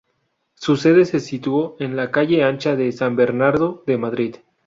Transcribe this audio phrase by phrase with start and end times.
[0.55, 4.35] Su sede se situó en la "calle Ancha de San Bernardo" de Madrid.